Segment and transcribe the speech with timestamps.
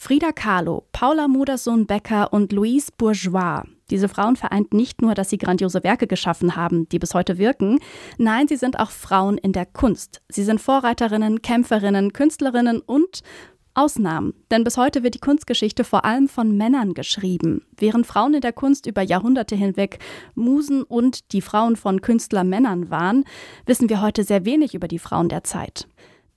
[0.00, 3.64] Frida Kahlo, Paula Modersohn-Becker und Louise Bourgeois.
[3.90, 7.80] Diese Frauen vereint nicht nur, dass sie grandiose Werke geschaffen haben, die bis heute wirken,
[8.16, 10.22] nein, sie sind auch Frauen in der Kunst.
[10.28, 13.22] Sie sind Vorreiterinnen, Kämpferinnen, Künstlerinnen und
[13.74, 14.34] Ausnahmen.
[14.52, 17.66] Denn bis heute wird die Kunstgeschichte vor allem von Männern geschrieben.
[17.76, 19.98] Während Frauen in der Kunst über Jahrhunderte hinweg
[20.36, 23.24] Musen und die Frauen von Künstlermännern waren,
[23.66, 25.88] wissen wir heute sehr wenig über die Frauen der Zeit.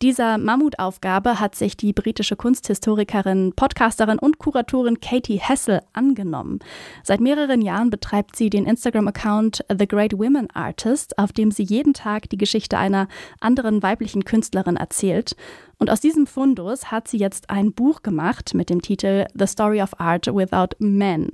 [0.02, 6.58] Dieser Mammutaufgabe hat sich die britische Kunsthistorikerin, Podcasterin und Kuratorin Katie Hessel angenommen.
[7.04, 11.94] Seit mehreren Jahren betreibt sie den Instagram-Account The Great Women Artist, auf dem sie jeden
[11.94, 13.08] Tag die Geschichte einer
[13.42, 15.36] anderen weiblichen Künstlerin erzählt.
[15.78, 19.84] Und aus diesem Fundus hat sie jetzt ein Buch gemacht mit dem Titel The Story
[19.84, 21.30] of Art Without Men.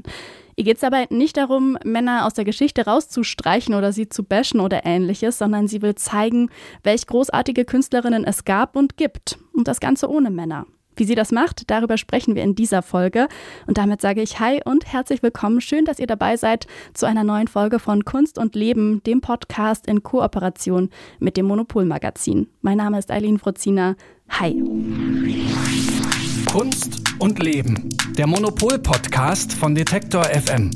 [0.59, 4.59] Ihr geht es dabei nicht darum, Männer aus der Geschichte rauszustreichen oder sie zu bashen
[4.59, 6.49] oder ähnliches, sondern sie will zeigen,
[6.81, 9.37] welch großartige Künstlerinnen es gab und gibt.
[9.53, 10.65] Und das Ganze ohne Männer.
[10.95, 13.27] Wie sie das macht, darüber sprechen wir in dieser Folge.
[13.67, 15.61] Und damit sage ich Hi und herzlich willkommen.
[15.61, 19.85] Schön, dass ihr dabei seid zu einer neuen Folge von Kunst und Leben, dem Podcast
[19.85, 22.49] in Kooperation mit dem Monopolmagazin.
[22.61, 23.95] Mein Name ist Eileen Frozina.
[24.29, 24.59] Hi.
[26.57, 27.87] Kunst und Leben.
[28.17, 30.71] Der Monopol-Podcast von Detektor FM.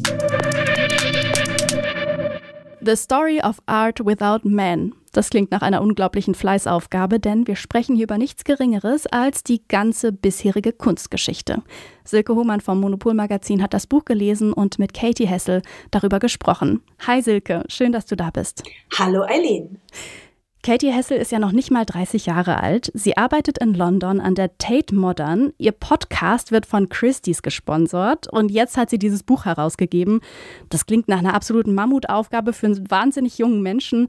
[2.81, 4.93] The Story of Art Without Men.
[5.11, 9.63] Das klingt nach einer unglaublichen Fleißaufgabe, denn wir sprechen hier über nichts Geringeres als die
[9.67, 11.63] ganze bisherige Kunstgeschichte.
[12.03, 16.83] Silke Hohmann vom Monopol-Magazin hat das Buch gelesen und mit Katie Hessel darüber gesprochen.
[17.07, 18.61] Hi Silke, schön, dass du da bist.
[18.99, 19.79] Hallo Eileen.
[20.63, 22.91] Katie Hessel ist ja noch nicht mal 30 Jahre alt.
[22.93, 25.53] Sie arbeitet in London an der Tate Modern.
[25.57, 30.21] Ihr Podcast wird von Christie's gesponsert und jetzt hat sie dieses Buch herausgegeben.
[30.69, 34.07] Das klingt nach einer absoluten Mammutaufgabe für einen wahnsinnig jungen Menschen.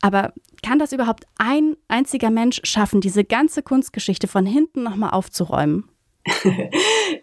[0.00, 0.32] Aber
[0.64, 5.88] kann das überhaupt ein einziger Mensch schaffen, diese ganze Kunstgeschichte von hinten nochmal aufzuräumen?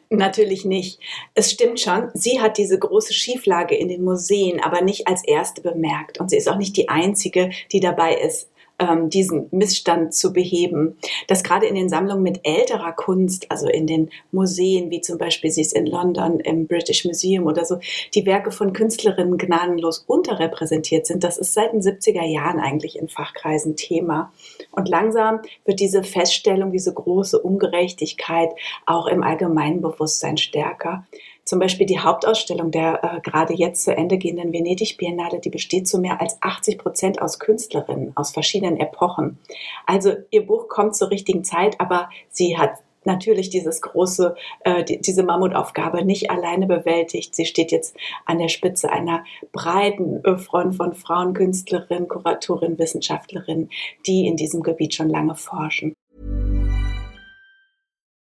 [0.10, 1.02] Natürlich nicht.
[1.34, 5.62] Es stimmt schon, sie hat diese große Schieflage in den Museen aber nicht als erste
[5.62, 6.18] bemerkt.
[6.22, 10.98] Und sie ist auch nicht die Einzige, die dabei ist, ähm, diesen Missstand zu beheben.
[11.28, 15.52] Dass gerade in den Sammlungen mit älterer Kunst, also in den Museen, wie zum Beispiel
[15.52, 17.80] sie ist in London im British Museum oder so,
[18.16, 23.10] die Werke von Künstlerinnen gnadenlos unterrepräsentiert sind, das ist seit den 70er Jahren eigentlich in
[23.10, 24.32] Fachkreisen Thema.
[24.72, 28.50] Und langsam wird diese Feststellung, diese große Ungerechtigkeit
[28.86, 31.06] auch im allgemeinen Bewusstsein stärker.
[31.50, 35.98] Zum Beispiel die Hauptausstellung der äh, gerade jetzt zu Ende gehenden Venedig-Biennale, die besteht zu
[35.98, 39.40] mehr als 80 Prozent aus Künstlerinnen aus verschiedenen Epochen.
[39.88, 42.74] Also ihr Buch kommt zur richtigen Zeit, aber sie hat
[43.04, 47.34] natürlich dieses große, äh, die, diese Mammutaufgabe nicht alleine bewältigt.
[47.34, 53.72] Sie steht jetzt an der Spitze einer breiten Front von Frauen, Künstlerinnen, Kuratorinnen, Wissenschaftlerinnen,
[54.06, 55.96] die in diesem Gebiet schon lange forschen.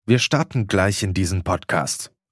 [0.07, 2.13] Wir starten gleich in diesen Podcast.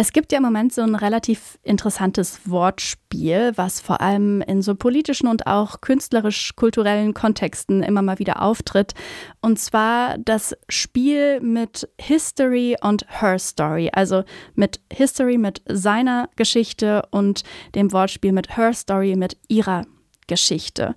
[0.00, 4.74] Es gibt ja im Moment so ein relativ interessantes Wortspiel, was vor allem in so
[4.74, 8.94] politischen und auch künstlerisch-kulturellen Kontexten immer mal wieder auftritt.
[9.42, 13.90] Und zwar das Spiel mit History und Her Story.
[13.92, 14.24] Also
[14.54, 17.42] mit History, mit seiner Geschichte und
[17.74, 19.84] dem Wortspiel mit Her Story, mit ihrer
[20.28, 20.94] Geschichte.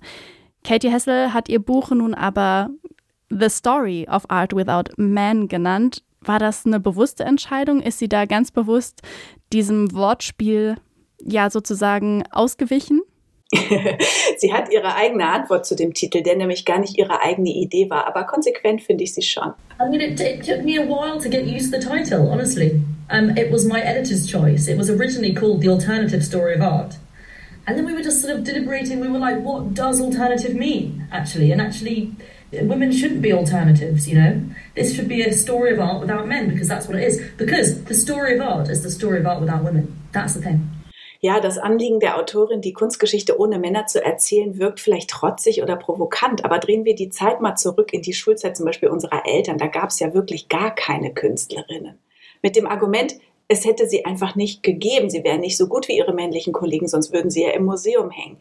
[0.66, 2.70] Katie Hessel hat ihr Buch nun aber
[3.28, 7.80] The Story of Art Without Man genannt war das eine bewusste Entscheidung?
[7.80, 9.02] Ist sie da ganz bewusst
[9.52, 10.76] diesem Wortspiel
[11.20, 13.02] ja sozusagen ausgewichen?
[14.38, 17.88] sie hat ihre eigene Antwort zu dem Titel, der nämlich gar nicht ihre eigene Idee
[17.88, 19.54] war, aber konsequent finde ich sie schon.
[19.80, 22.80] I mean, it, it took me a while to get used to the title, honestly.
[23.10, 24.66] Um, it was my editor's choice.
[24.66, 26.96] It was originally called The Alternative Story of Art.
[27.66, 29.00] And then we were just sort of deliberating.
[29.00, 31.50] We were like, what does alternative mean, actually?
[31.52, 32.12] And actually,
[32.62, 34.40] women shouldn't be alternatives, you know?
[34.74, 37.20] This should be a story of art without men because that's what it is.
[37.36, 39.96] Because the story of art is the story of art without women.
[40.12, 40.70] That's the thing.
[41.20, 45.74] Ja, das Anliegen der Autorin, die Kunstgeschichte ohne Männer zu erzählen, wirkt vielleicht trotzig oder
[45.76, 49.56] provokant, aber drehen wir die Zeit mal zurück in die Schulzeit zum Beispiel unserer Eltern,
[49.56, 51.98] da gab es ja wirklich gar keine Künstlerinnen.
[52.42, 53.14] Mit dem Argument,
[53.48, 55.10] es hätte sie einfach nicht gegeben.
[55.10, 58.10] Sie wären nicht so gut wie ihre männlichen Kollegen, sonst würden sie ja im Museum
[58.10, 58.38] hängen.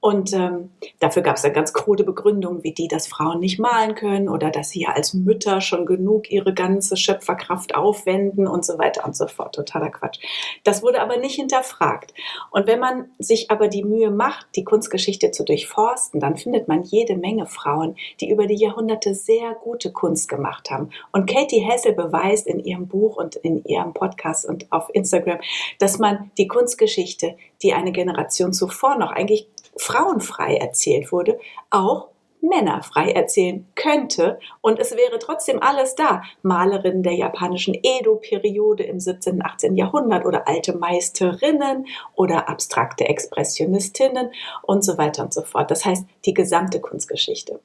[0.00, 3.96] Und ähm, dafür gab es dann ganz krude Begründungen, wie die, dass Frauen nicht malen
[3.96, 8.78] können oder dass sie ja als Mütter schon genug ihre ganze Schöpferkraft aufwenden und so
[8.78, 9.56] weiter und so fort.
[9.56, 10.20] Totaler Quatsch.
[10.62, 12.14] Das wurde aber nicht hinterfragt.
[12.52, 16.84] Und wenn man sich aber die Mühe macht, die Kunstgeschichte zu durchforsten, dann findet man
[16.84, 20.90] jede Menge Frauen, die über die Jahrhunderte sehr gute Kunst gemacht haben.
[21.10, 25.40] Und Katie Hessel beweist in ihrem Buch und in ihrem Podcast und auf Instagram,
[25.80, 29.48] dass man die Kunstgeschichte, die eine Generation zuvor noch eigentlich
[29.78, 31.38] frauenfrei erzählt wurde,
[31.70, 32.08] auch
[32.40, 36.22] männerfrei erzählen könnte und es wäre trotzdem alles da.
[36.42, 39.34] Malerinnen der japanischen Edo-Periode im 17.
[39.34, 39.76] und 18.
[39.76, 44.30] Jahrhundert oder alte Meisterinnen oder abstrakte Expressionistinnen
[44.62, 45.70] und so weiter und so fort.
[45.70, 47.60] Das heißt, die gesamte Kunstgeschichte.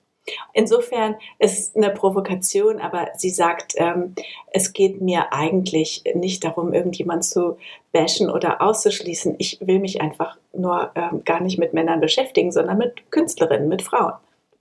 [0.54, 4.16] Insofern ist es eine Provokation, aber sie sagt, ähm,
[4.52, 7.58] es geht mir eigentlich nicht darum, irgendjemand zu
[7.92, 9.36] bashen oder auszuschließen.
[9.38, 13.82] Ich will mich einfach nur ähm, gar nicht mit Männern beschäftigen, sondern mit Künstlerinnen, mit
[13.82, 14.14] Frauen.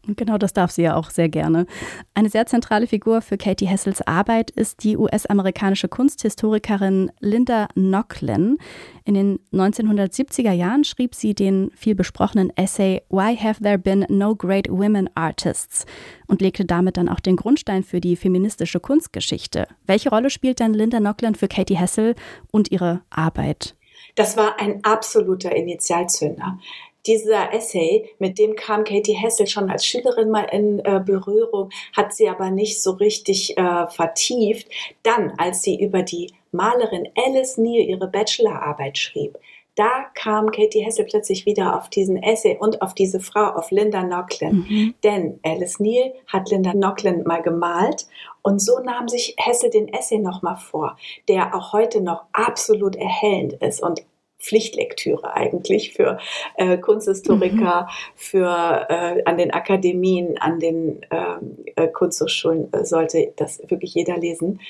[0.06, 1.66] Genau, das darf sie ja auch sehr gerne.
[2.14, 8.58] Eine sehr zentrale Figur für Katie Hessels Arbeit ist die US-amerikanische Kunsthistorikerin Linda Nochlin.
[9.04, 14.34] In den 1970er Jahren schrieb sie den viel besprochenen Essay Why Have There Been No
[14.34, 15.86] Great Women Artists
[16.26, 19.68] und legte damit dann auch den Grundstein für die feministische Kunstgeschichte.
[19.86, 22.16] Welche Rolle spielt denn Linda Nochlin für Katie Hessel
[22.50, 23.76] und ihre Arbeit?
[24.16, 26.58] Das war ein absoluter Initialzünder
[27.06, 32.14] dieser Essay, mit dem kam Katie Hessel schon als Schülerin mal in äh, Berührung, hat
[32.14, 34.68] sie aber nicht so richtig äh, vertieft.
[35.02, 39.38] Dann, als sie über die Malerin Alice Neal ihre Bachelorarbeit schrieb,
[39.74, 44.02] da kam Katie Hessel plötzlich wieder auf diesen Essay und auf diese Frau, auf Linda
[44.02, 44.66] Nochlin.
[44.68, 44.94] Mhm.
[45.02, 48.06] Denn Alice Neal hat Linda Nochlin mal gemalt
[48.42, 50.96] und so nahm sich Hessel den Essay nochmal vor,
[51.26, 54.02] der auch heute noch absolut erhellend ist und
[54.42, 56.18] Pflichtlektüre eigentlich für
[56.56, 58.12] äh, Kunsthistoriker, mhm.
[58.16, 64.18] für äh, an den Akademien, an den ähm, äh, Kunsthochschulen äh, sollte das wirklich jeder
[64.18, 64.60] lesen.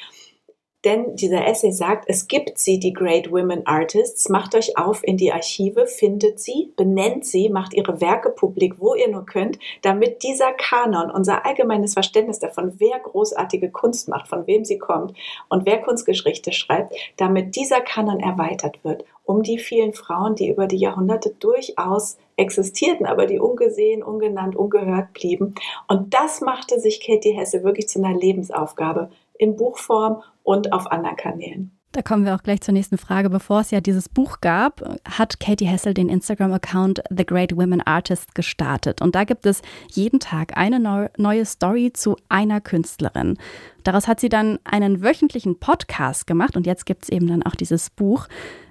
[0.84, 4.28] Denn dieser Essay sagt, es gibt sie, die Great Women Artists.
[4.28, 8.94] Macht euch auf in die Archive, findet sie, benennt sie, macht ihre Werke publik, wo
[8.96, 14.46] ihr nur könnt, damit dieser Kanon, unser allgemeines Verständnis davon, wer großartige Kunst macht, von
[14.48, 15.16] wem sie kommt
[15.48, 20.66] und wer Kunstgeschichte schreibt, damit dieser Kanon erweitert wird, um die vielen Frauen, die über
[20.66, 25.54] die Jahrhunderte durchaus existierten, aber die ungesehen, ungenannt, ungehört blieben.
[25.88, 31.16] Und das machte sich Katie Hesse wirklich zu einer Lebensaufgabe in Buchform und auf anderen
[31.16, 31.78] Kanälen.
[31.92, 33.28] Da kommen wir auch gleich zur nächsten Frage.
[33.28, 38.34] Bevor es ja dieses Buch gab, hat Katie Hessel den Instagram-Account The Great Women Artist
[38.34, 39.02] gestartet.
[39.02, 39.60] Und da gibt es
[39.90, 43.36] jeden Tag eine neue Story zu einer Künstlerin.
[43.84, 47.56] Daraus hat sie dann einen wöchentlichen Podcast gemacht und jetzt gibt es eben dann auch
[47.56, 48.26] dieses Buch.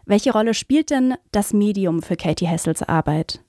[0.08, 3.40] Welche Rolle spielt denn das Medium für Katie Hessels Arbeit?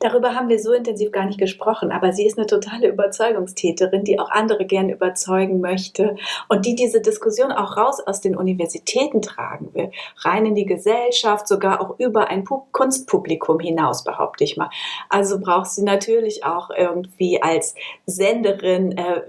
[0.00, 4.18] Darüber haben wir so intensiv gar nicht gesprochen, aber sie ist eine totale Überzeugungstäterin, die
[4.18, 6.16] auch andere gern überzeugen möchte
[6.48, 11.48] und die diese Diskussion auch raus aus den Universitäten tragen will, rein in die Gesellschaft,
[11.48, 14.70] sogar auch über ein Kunstpublikum hinaus, behaupte ich mal.
[15.08, 17.74] Also braucht sie natürlich auch irgendwie als
[18.06, 19.22] Senderin äh,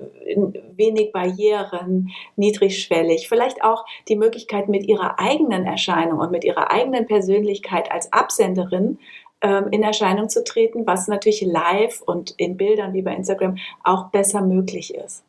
[0.75, 7.05] wenig Barrieren, niedrigschwellig, vielleicht auch die Möglichkeit mit ihrer eigenen Erscheinung und mit ihrer eigenen
[7.05, 8.99] Persönlichkeit als Absenderin
[9.41, 14.09] ähm, in Erscheinung zu treten, was natürlich live und in Bildern wie bei Instagram auch
[14.09, 15.23] besser möglich ist.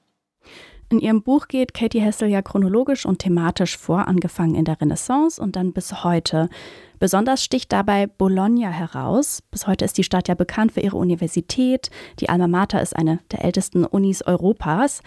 [0.93, 5.41] In ihrem Buch geht Katie Hessel ja chronologisch und thematisch vor, angefangen in der Renaissance
[5.41, 6.51] und dann bis heute.
[6.99, 9.43] Besonders sticht dabei Bologna heraus.
[9.51, 11.91] Bis heute ist die Stadt ja bekannt für ihre Universität.
[12.21, 15.01] Die Alma Mater ist eine der ältesten Unis Europas.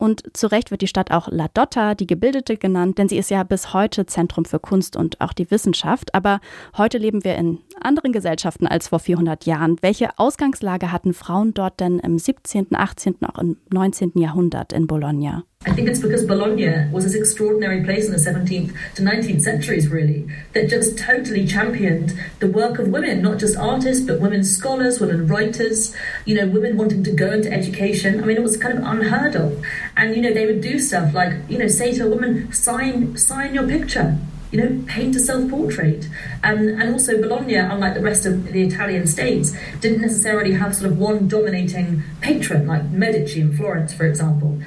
[0.00, 3.30] Und zu Recht wird die Stadt auch La Dotta, die Gebildete genannt, denn sie ist
[3.30, 6.14] ja bis heute Zentrum für Kunst und auch die Wissenschaft.
[6.14, 6.40] Aber
[6.78, 9.76] heute leben wir in anderen Gesellschaften als vor 400 Jahren.
[9.82, 14.12] Welche Ausgangslage hatten Frauen dort denn im 17., 18., auch im 19.
[14.14, 15.44] Jahrhundert in Bologna?
[15.66, 19.88] I think it's because Bologna was this extraordinary place in the 17th to 19th centuries,
[19.88, 25.00] really, that just totally championed the work of women, not just artists, but women scholars,
[25.00, 28.22] women writers, you know, women wanting to go into education.
[28.22, 29.62] I mean, it was kind of unheard of.
[29.98, 33.18] And, you know, they would do stuff like, you know, say to a woman, sign,
[33.18, 34.16] sign your picture.
[34.52, 36.08] You know, paint a self-portrait,
[36.42, 40.90] um, and also Bologna, unlike the rest of the Italian states, didn't necessarily have sort
[40.90, 44.60] of one dominating patron like Medici in Florence, for example.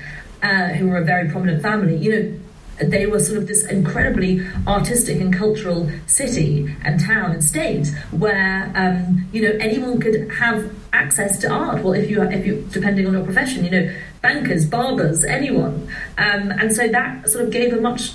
[0.44, 2.40] Uh, who were a very prominent family, you know,
[2.82, 8.72] they were sort of this incredibly artistic and cultural city and town and state where
[8.76, 11.84] um, you know anyone could have access to art.
[11.84, 16.52] Well, if you if you depending on your profession, you know, bankers, barbers, anyone, um,
[16.52, 18.14] and so that sort of gave a much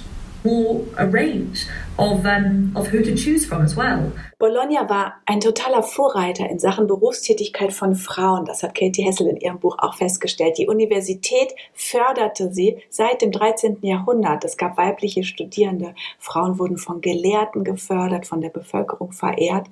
[0.49, 1.67] more a range
[1.99, 4.13] of, um, of who to choose from as well.
[4.39, 8.45] Bologna war ein totaler Vorreiter in Sachen Berufstätigkeit von Frauen.
[8.45, 10.59] Das hat Katie Hessel in ihrem Buch auch festgestellt.
[10.59, 13.79] Die Universität förderte sie seit dem 13.
[13.83, 14.45] Jahrhundert.
[14.45, 15.95] Es gab weibliche Studierende.
[16.19, 19.67] Frauen wurden von Gelehrten gefördert, von der Bevölkerung verehrt.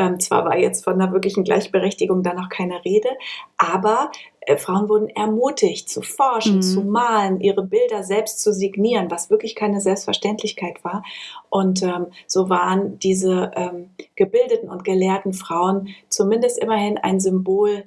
[0.00, 3.10] Ähm, zwar war jetzt von einer wirklichen Gleichberechtigung da noch keine Rede,
[3.58, 6.62] aber äh, Frauen wurden ermutigt zu forschen, mhm.
[6.62, 11.04] zu malen, ihre Bilder selbst zu signieren, was wirklich keine Selbstverständlichkeit war.
[11.50, 17.84] Und ähm, so waren diese ähm, gebildeten und gelehrten Frauen zumindest immerhin ein Symbol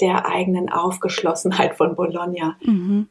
[0.00, 2.56] der eigenen Aufgeschlossenheit von Bologna.
[2.62, 3.08] Mhm.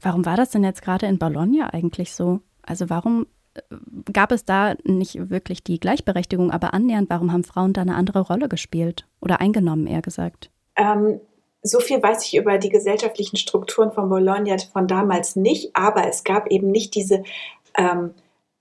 [0.00, 2.40] Warum war das denn jetzt gerade in Bologna eigentlich so?
[2.62, 3.26] Also warum
[4.12, 8.20] gab es da nicht wirklich die Gleichberechtigung, aber annähernd, warum haben Frauen da eine andere
[8.20, 10.50] Rolle gespielt oder eingenommen, eher gesagt?
[10.76, 11.20] Ähm,
[11.62, 16.24] so viel weiß ich über die gesellschaftlichen Strukturen von Bologna von damals nicht, aber es
[16.24, 17.24] gab eben nicht diese
[17.76, 18.14] ähm,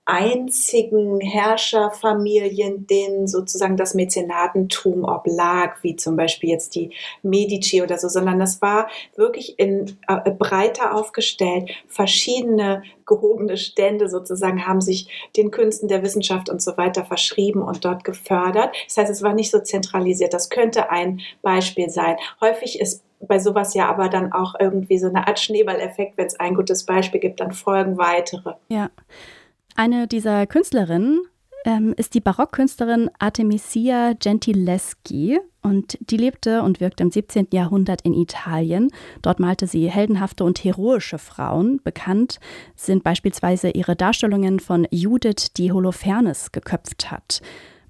[0.06, 6.92] einzigen Herrscherfamilien, denen sozusagen das Mäzenatentum oblag, wie zum Beispiel jetzt die
[7.24, 11.72] Medici oder so, sondern das war wirklich in äh, breiter aufgestellt.
[11.88, 17.84] Verschiedene gehobene Stände sozusagen haben sich den Künsten der Wissenschaft und so weiter verschrieben und
[17.84, 18.76] dort gefördert.
[18.88, 20.34] Das heißt, es war nicht so zentralisiert.
[20.34, 22.18] Das könnte ein Beispiel sein.
[22.42, 26.40] Häufig ist bei sowas ja aber dann auch irgendwie so eine Art Schneeballeffekt, wenn es
[26.40, 28.54] ein gutes Beispiel gibt, dann folgen weitere.
[28.70, 28.90] Ja.
[29.78, 31.20] Eine dieser Künstlerinnen
[31.66, 37.48] ähm, ist die Barockkünstlerin Artemisia Gentileschi und die lebte und wirkte im 17.
[37.52, 38.90] Jahrhundert in Italien.
[39.22, 41.82] Dort malte sie heldenhafte und heroische Frauen.
[41.84, 42.40] Bekannt
[42.78, 47.42] sind beispielsweise ihre Darstellungen von Judith, die Holofernes geköpft hat.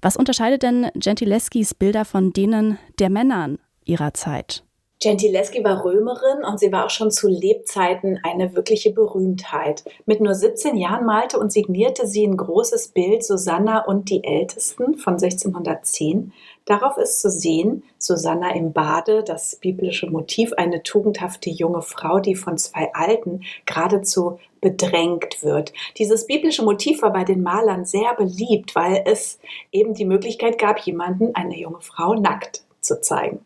[0.02, 4.65] Was unterscheidet denn Gentileschis Bilder von denen der Männern ihrer Zeit?
[4.98, 9.84] Gentileschi war Römerin und sie war auch schon zu Lebzeiten eine wirkliche Berühmtheit.
[10.06, 14.96] Mit nur 17 Jahren malte und signierte sie ein großes Bild Susanna und die Ältesten
[14.96, 16.32] von 1610.
[16.64, 22.34] Darauf ist zu sehen Susanna im Bade, das biblische Motiv, eine tugendhafte junge Frau, die
[22.34, 25.74] von zwei Alten geradezu bedrängt wird.
[25.98, 29.38] Dieses biblische Motiv war bei den Malern sehr beliebt, weil es
[29.72, 33.44] eben die Möglichkeit gab, jemanden, eine junge Frau, nackt zu zeigen.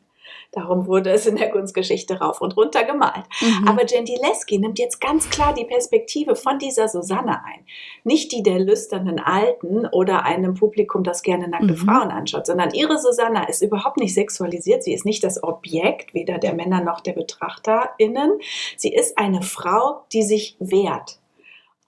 [0.52, 3.25] Darum wurde es in der Kunstgeschichte rauf und runter gemalt.
[3.40, 3.69] Mhm.
[3.69, 7.64] Aber Gentileschi nimmt jetzt ganz klar die Perspektive von dieser Susanne ein.
[8.02, 11.76] Nicht die der lüsternen Alten oder einem Publikum, das gerne nackte mhm.
[11.76, 14.83] Frauen anschaut, sondern ihre Susanna ist überhaupt nicht sexualisiert.
[14.83, 18.40] Sie ist nicht das Objekt, weder der Männer noch der BetrachterInnen.
[18.76, 21.21] Sie ist eine Frau, die sich wehrt.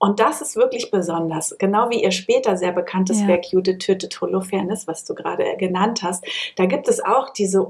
[0.04, 1.54] Und das ist wirklich besonders.
[1.60, 3.28] Genau wie ihr später sehr bekanntes ja.
[3.28, 6.24] Werk Judith tötet Holofernes, was du gerade genannt hast.
[6.56, 7.62] Da gibt es auch diese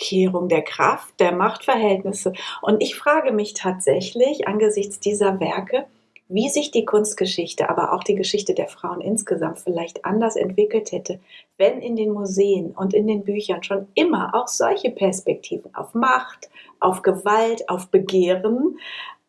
[0.00, 2.32] Umkehrung der Kraft, der Machtverhältnisse.
[2.62, 5.84] Und ich frage mich tatsächlich angesichts dieser Werke,
[6.28, 11.18] wie sich die Kunstgeschichte, aber auch die Geschichte der Frauen insgesamt vielleicht anders entwickelt hätte,
[11.58, 16.48] wenn in den Museen und in den Büchern schon immer auch solche Perspektiven auf Macht,
[16.78, 18.78] auf Gewalt, auf Begehren,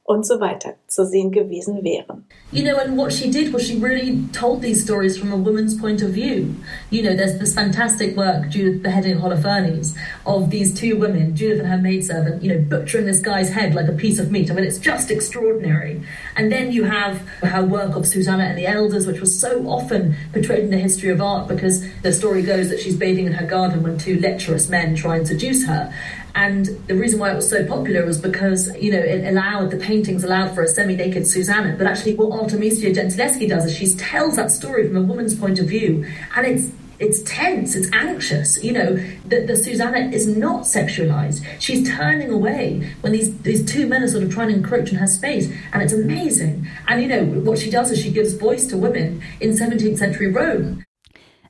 [0.03, 2.24] und so weiter zu sehen gewesen wären.
[2.51, 5.79] You know, and what she did was she really told these stories from a woman's
[5.79, 6.55] point of view.
[6.89, 11.70] You know, there's this fantastic work, Judith beheading Holofernes, of these two women, Judith and
[11.70, 14.51] her maidservant, you know, butchering this guy's head like a piece of meat.
[14.51, 16.01] I mean, it's just extraordinary.
[16.36, 20.15] And then you have her work of Susanna and the Elders, which was so often
[20.34, 23.46] portrayed in the history of art because the story goes that she's bathing in her
[23.46, 25.93] garden when two lecherous men try and seduce her.
[26.34, 29.77] And the reason why it was so popular was because, you know, it allowed, the
[30.01, 31.75] paintings allowed for a semi-naked Susanna.
[31.77, 35.60] But actually what Artemisia Gentileschi does is she tells that story from a woman's point
[35.60, 36.05] of view.
[36.36, 38.63] And it's it's tense, it's anxious.
[38.63, 38.93] You know,
[39.27, 41.43] the, the Susanna is not sexualized.
[41.60, 45.00] She's turning away when these, these two men are sort of trying to encroach on
[45.00, 46.67] her space, and it's amazing.
[46.88, 50.27] And you know, what she does is she gives voice to women in 17th century
[50.27, 50.84] Rome.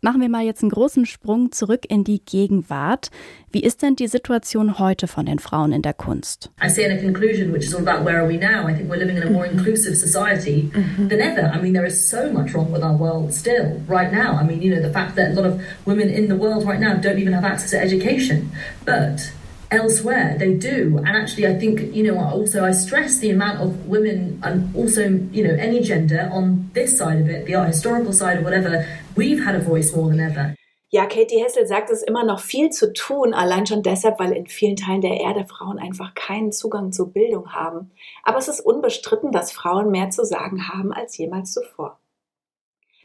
[0.03, 3.12] Machen wir mal jetzt einen großen Sprung zurück in die Gegenwart.
[3.51, 6.50] Wie ist denn die Situation heute von den Frauen in der Kunst?
[6.60, 8.67] I see in a conclusion which is all about where are we now.
[8.67, 9.60] I think we're living in a more mm-hmm.
[9.60, 11.08] inclusive society mm-hmm.
[11.08, 11.51] than ever.
[11.53, 14.39] I mean, there is so much wrong with our world still right now.
[14.39, 16.79] I mean, you know, the fact that a lot of women in the world right
[16.79, 18.50] now don't even have access to education.
[18.86, 19.31] But
[19.71, 23.85] elsewhere they do and actually i think you know also i stress the amount of
[23.87, 28.11] women and also you know any gender on this side of it the art historical
[28.11, 28.85] side or whatever
[29.15, 30.55] we've had a voice more than ever
[30.93, 34.33] Ja, Katie Hessel sagt, es ist immer noch viel zu tun, allein schon deshalb, weil
[34.33, 37.91] in vielen Teilen der Erde Frauen einfach keinen Zugang zur Bildung haben.
[38.23, 42.00] Aber es ist unbestritten, dass Frauen mehr zu sagen haben als jemals zuvor.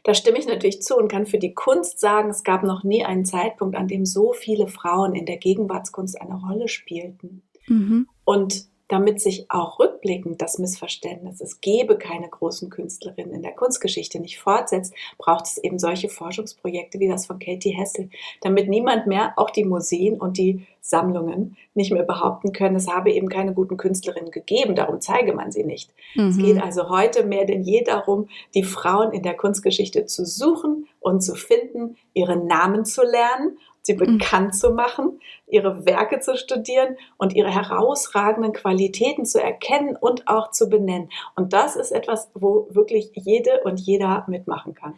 [0.07, 3.03] Da stimme ich natürlich zu und kann für die Kunst sagen, es gab noch nie
[3.03, 7.43] einen Zeitpunkt, an dem so viele Frauen in der Gegenwartskunst eine Rolle spielten.
[7.67, 8.07] Mhm.
[8.23, 14.19] Und damit sich auch rückblickend das Missverständnis, es gebe keine großen Künstlerinnen in der Kunstgeschichte
[14.19, 18.09] nicht fortsetzt, braucht es eben solche Forschungsprojekte wie das von Katie Hessel,
[18.41, 23.11] damit niemand mehr, auch die Museen und die Sammlungen, nicht mehr behaupten können, es habe
[23.11, 25.93] eben keine guten Künstlerinnen gegeben, darum zeige man sie nicht.
[26.15, 26.27] Mhm.
[26.29, 30.87] Es geht also heute mehr denn je darum, die Frauen in der Kunstgeschichte zu suchen
[31.01, 34.19] und zu finden, ihre Namen zu lernen sie mhm.
[34.19, 40.51] bekannt zu machen, ihre Werke zu studieren und ihre herausragenden Qualitäten zu erkennen und auch
[40.51, 41.09] zu benennen.
[41.35, 44.93] Und das ist etwas, wo wirklich jede und jeder mitmachen kann.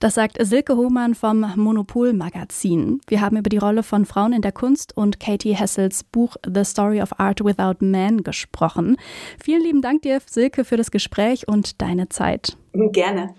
[0.00, 3.00] Das sagt Silke Hohmann vom Monopol Magazin.
[3.06, 6.64] Wir haben über die Rolle von Frauen in der Kunst und Katie Hessels Buch The
[6.64, 8.96] Story of Art Without Men gesprochen.
[9.42, 12.56] Vielen lieben Dank dir, Silke, für das Gespräch und deine Zeit.
[12.74, 13.34] Gerne.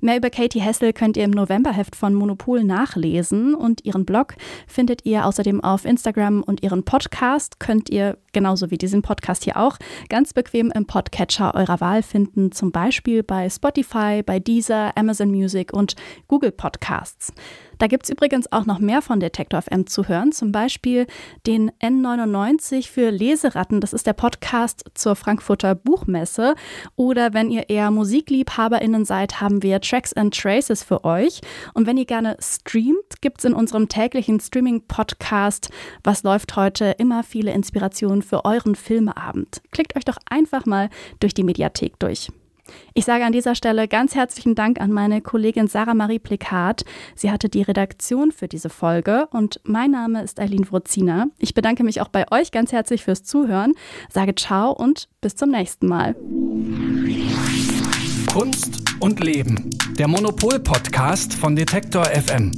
[0.00, 4.34] Mehr über Katie Hessel könnt ihr im Novemberheft von Monopol nachlesen und ihren Blog
[4.66, 9.56] findet ihr außerdem auf Instagram und ihren Podcast könnt ihr, genauso wie diesen Podcast hier
[9.56, 9.78] auch,
[10.08, 15.72] ganz bequem im Podcatcher eurer Wahl finden, zum Beispiel bei Spotify, bei Deezer, Amazon Music
[15.72, 15.94] und
[16.26, 17.32] Google Podcasts.
[17.82, 21.08] Da gibt es übrigens auch noch mehr von Detektor FM zu hören, zum Beispiel
[21.48, 23.80] den N99 für Leseratten.
[23.80, 26.54] Das ist der Podcast zur Frankfurter Buchmesse.
[26.94, 31.40] Oder wenn ihr eher MusikliebhaberInnen seid, haben wir Tracks and Traces für euch.
[31.74, 35.70] Und wenn ihr gerne streamt, gibt es in unserem täglichen Streaming-Podcast
[36.04, 39.60] Was läuft heute immer viele Inspirationen für euren Filmeabend.
[39.72, 42.28] Klickt euch doch einfach mal durch die Mediathek durch.
[42.94, 46.84] Ich sage an dieser Stelle ganz herzlichen Dank an meine Kollegin Sarah Marie Plikat.
[47.14, 51.26] Sie hatte die Redaktion für diese Folge und mein Name ist Eileen Wrozina.
[51.38, 53.74] Ich bedanke mich auch bei euch ganz herzlich fürs Zuhören,
[54.10, 56.14] sage ciao und bis zum nächsten Mal.
[58.32, 59.70] Kunst und Leben.
[59.98, 62.52] Der Monopol-Podcast von Detektor FM.